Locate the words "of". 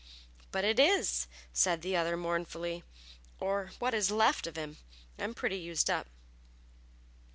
4.47-4.57